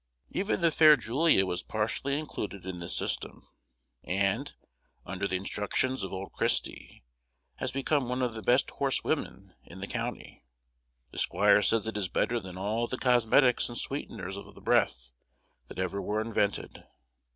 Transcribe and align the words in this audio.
Even 0.31 0.61
the 0.61 0.71
fair 0.71 0.97
Julia 0.97 1.45
was 1.45 1.61
partially 1.61 2.17
included 2.17 2.65
in 2.65 2.79
this 2.79 2.95
system; 2.97 3.47
and, 4.03 4.51
under 5.05 5.27
the 5.27 5.35
instructions 5.35 6.01
of 6.01 6.11
old 6.11 6.31
Christy, 6.33 7.03
has 7.57 7.71
become 7.71 8.09
one 8.09 8.23
of 8.23 8.33
the 8.33 8.41
best 8.41 8.71
horsewomen 8.71 9.53
in 9.63 9.79
the 9.79 9.85
county. 9.85 10.43
The 11.11 11.19
squire 11.19 11.61
says 11.61 11.85
it 11.85 11.97
is 11.97 12.07
better 12.07 12.39
than 12.39 12.57
all 12.57 12.87
the 12.87 12.97
cosmetics 12.97 13.69
and 13.69 13.77
sweeteners 13.77 14.37
of 14.37 14.55
the 14.55 14.59
breath 14.61 15.11
that 15.67 15.77
ever 15.77 16.01
were 16.01 16.19
invented. 16.19 16.83